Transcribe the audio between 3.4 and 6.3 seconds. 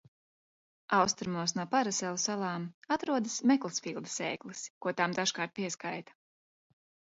Meklsfīlda sēklis, ko tām dažkārt pieskaita.